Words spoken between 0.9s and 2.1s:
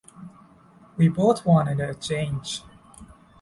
We both wanted a